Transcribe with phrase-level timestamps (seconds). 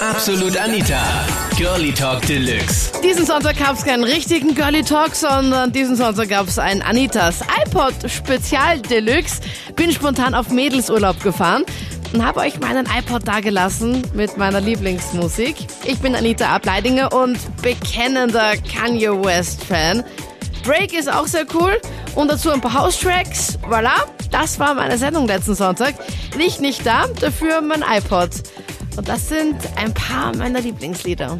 [0.00, 1.26] Absolut Anita.
[1.56, 2.92] Girlie Talk Deluxe.
[3.02, 7.40] Diesen Sonntag gab es keinen richtigen Girly Talk, sondern diesen Sonntag gab es ein Anitas
[7.66, 9.40] iPod Spezial Deluxe.
[9.74, 11.64] Bin spontan auf Mädelsurlaub gefahren
[12.12, 15.56] und habe euch meinen iPod dagelassen mit meiner Lieblingsmusik.
[15.84, 20.04] Ich bin Anita Ableidinger und bekennender Kanye West Fan.
[20.64, 21.76] Drake ist auch sehr cool
[22.14, 23.58] und dazu ein paar House-Tracks.
[23.68, 25.94] Voilà, das war meine Sendung letzten Sonntag.
[26.36, 28.30] Liegt nicht da, dafür mein iPod.
[28.98, 31.38] Und das sind ein paar meiner Lieblingslieder.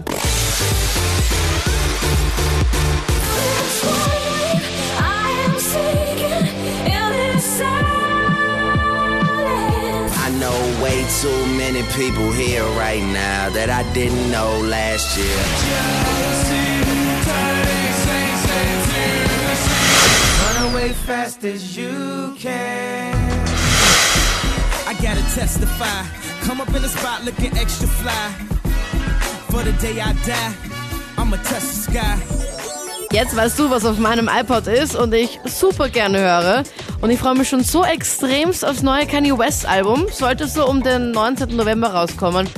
[10.15, 15.27] I know way too many people here right now that I didn't know last year.
[20.45, 23.18] Run away fast as you can.
[25.39, 26.03] Testify.
[26.45, 28.29] Come up in the spot looking extra fly.
[29.51, 30.53] For the day I die,
[31.17, 32.17] I'ma touch the sky.
[33.13, 36.65] Jetzt weißt du, was auf meinem iPod ist und ich super gerne höre.
[37.01, 40.07] Und ich freue mich schon so extremst aufs neue Kanye West Album.
[40.11, 41.55] Sollte so um den 19.
[41.55, 42.49] November rauskommen.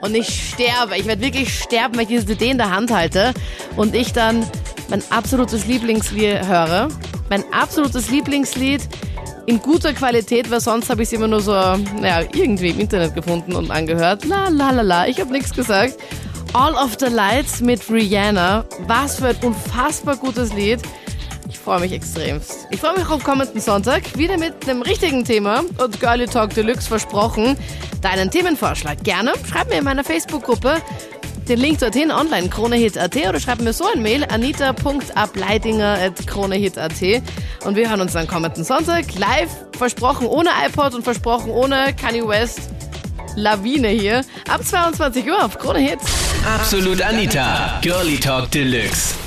[0.00, 0.96] Und ich sterbe.
[0.96, 3.34] Ich werde wirklich sterben, wenn ich diese CD in der Hand halte.
[3.76, 4.46] Und ich dann
[4.88, 6.88] mein absolutes Lieblingslied höre.
[7.28, 8.80] Mein absolutes Lieblingslied
[9.50, 13.16] in guter Qualität, weil sonst habe ich es immer nur so, naja, irgendwie im Internet
[13.16, 14.24] gefunden und angehört.
[14.24, 15.96] La la la la, ich habe nichts gesagt.
[16.52, 18.64] All of the Lights mit Rihanna.
[18.86, 20.80] Was für ein unfassbar gutes Lied.
[21.48, 22.68] Ich freue mich extremst.
[22.70, 26.86] Ich freue mich auf kommenden Sonntag wieder mit einem richtigen Thema und Girly Talk Deluxe
[26.86, 27.56] versprochen.
[28.02, 29.32] Deinen Themenvorschlag gerne.
[29.48, 30.76] Schreib mir in meiner Facebook-Gruppe
[31.48, 37.02] den Link dorthin online kronehit.at oder schreib mir so ein Mail anita.ableidinger.kronehit.at
[37.64, 42.26] und wir hören uns dann kommenden Sonntag live, versprochen ohne iPod und versprochen ohne Kanye
[42.26, 42.70] West
[43.36, 45.98] Lawine hier ab 22 Uhr auf Krone Hit.
[46.46, 47.78] Absolut Anita.
[47.82, 49.19] Girlie Talk Deluxe.